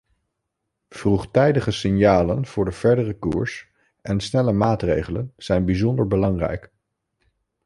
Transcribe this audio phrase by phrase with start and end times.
[0.89, 3.67] Vroegtijdige signalen voor de verdere koers
[4.01, 6.71] en snelle maatregelen zijn bijzonder belangrijk.